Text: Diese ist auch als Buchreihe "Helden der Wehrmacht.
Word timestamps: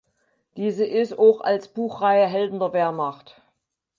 Diese 0.57 0.83
ist 0.83 1.19
auch 1.19 1.41
als 1.41 1.67
Buchreihe 1.67 2.25
"Helden 2.25 2.57
der 2.57 2.73
Wehrmacht. 2.73 3.39